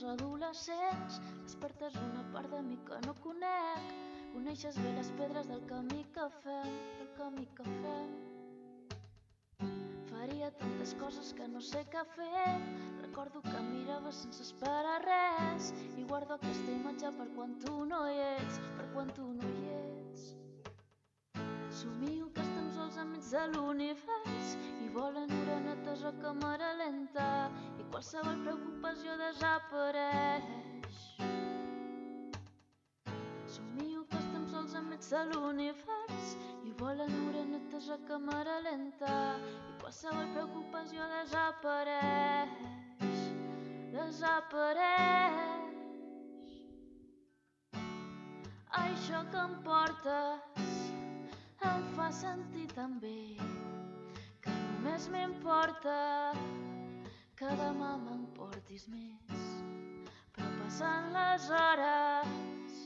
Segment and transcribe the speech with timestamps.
[0.00, 1.20] els adolescents.
[1.44, 3.92] Despertes una part de mi que no conec.
[4.32, 8.14] Coneixes bé les pedres del camí que fem, del camí que fem.
[10.10, 12.46] Faria tantes coses que no sé què fer.
[13.02, 18.20] Recordo que mirava sense esperar res i guardo aquesta imatge per quan tu no hi
[18.30, 20.28] ets, per quan tu no hi ets.
[21.82, 22.39] Somio que
[23.00, 24.48] enmig de l'univers
[24.84, 27.28] i volen orenetes a càmera lenta
[27.80, 30.50] i qualsevol preocupació desapareix.
[33.54, 36.34] Somio que estem sols enmig de l'univers
[36.68, 42.54] i volen orenetes a càmera lenta i qualsevol preocupació desapareix.
[43.96, 45.68] Desapareix.
[48.84, 50.59] Això que em portes
[52.80, 53.36] tan bé
[54.40, 55.96] que només m'importa
[57.40, 59.42] que demà m'emportis més.
[60.36, 62.78] Però passant les hores,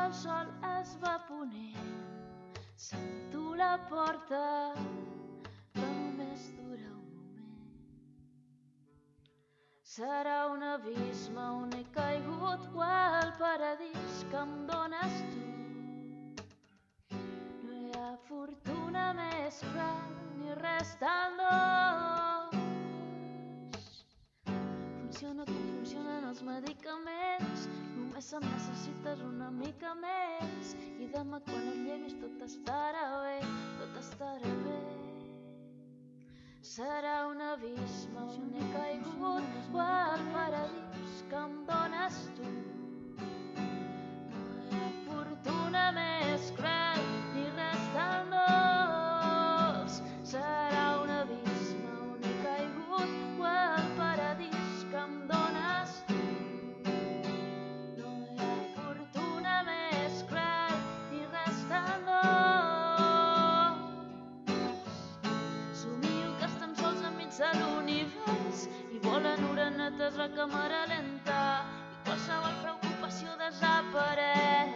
[0.00, 1.90] el sol es va ponent.
[2.88, 4.44] Sento la porta,
[5.72, 7.68] però només dura un moment.
[9.96, 15.49] Serà un abisme on he caigut o al paradís que em dones tu.
[20.80, 22.54] Ni res tan dolç.
[25.00, 30.72] Funciona com funcionen els medicaments, només em necessites una mica més.
[31.00, 33.36] I demà quan et llevis tot estarà bé,
[33.82, 34.80] tot estarà bé.
[36.62, 42.52] Serà un abisme on he caigut o al paradís que em dones tu.
[44.70, 46.79] Ha fortuna més cruel
[67.40, 68.58] de l'univers
[68.92, 71.36] i volen orenetes a càmera lenta
[71.88, 74.74] i qualsevol preocupació desapareix.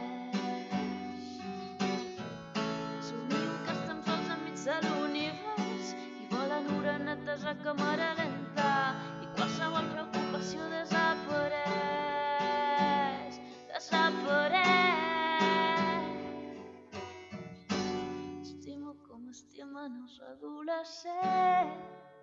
[3.09, 5.87] Somio que estem sols enmig de l'univers
[6.23, 8.71] i volen orenetes a càmera lenta
[9.27, 11.69] i qualsevol preocupació desapareix.
[13.75, 14.65] Desapareix.
[18.41, 22.14] Estimo com estimen els adolescents.